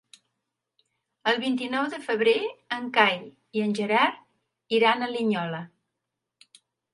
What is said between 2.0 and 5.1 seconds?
febrer en Cai i en Gerard iran